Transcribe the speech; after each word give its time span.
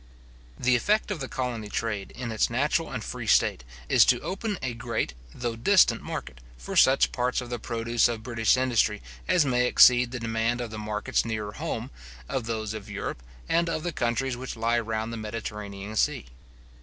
The 0.57 0.75
effect 0.75 1.11
of 1.11 1.19
the 1.19 1.27
colony 1.27 1.69
trade, 1.69 2.09
in 2.15 2.31
its 2.31 2.49
natural 2.49 2.89
and 2.91 3.03
free 3.03 3.27
state, 3.27 3.63
is 3.87 4.03
to 4.05 4.19
open 4.21 4.57
a 4.63 4.73
great 4.73 5.13
though 5.31 5.55
distant 5.55 6.01
market, 6.01 6.39
for 6.57 6.75
such 6.75 7.11
parts 7.11 7.39
of 7.39 7.51
the 7.51 7.59
produce 7.59 8.07
of 8.07 8.23
British 8.23 8.57
industry 8.57 9.03
as 9.27 9.45
may 9.45 9.67
exceed 9.67 10.09
the 10.09 10.19
demand 10.19 10.59
of 10.59 10.71
the 10.71 10.79
markets 10.79 11.23
nearer 11.23 11.51
home, 11.51 11.91
of 12.27 12.47
those 12.47 12.73
of 12.73 12.89
Europe, 12.89 13.21
and 13.47 13.69
of 13.69 13.83
the 13.83 13.93
countries 13.93 14.35
which 14.35 14.55
lie 14.55 14.79
round 14.79 15.13
the 15.13 15.17
Mediterranean 15.17 15.95
sea. 15.95 16.25